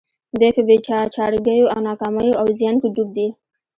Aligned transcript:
دوی 0.39 0.51
په 0.57 0.61
بې 0.67 0.77
چارګيو 1.15 1.71
او 1.73 1.79
ناکاميو 1.87 2.39
او 2.41 2.47
زيان 2.59 2.75
کې 2.81 2.89
ډوب 2.95 3.09
دي. 3.17 3.27